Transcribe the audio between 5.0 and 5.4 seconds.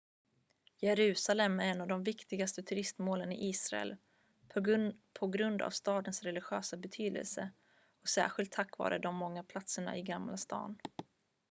på